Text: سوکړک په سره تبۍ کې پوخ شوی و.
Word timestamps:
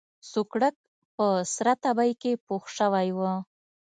سوکړک 0.31 0.75
په 1.15 1.25
سره 1.55 1.73
تبۍ 1.83 2.11
کې 2.21 2.31
پوخ 2.45 2.63
شوی 2.77 3.07
و. 3.17 3.19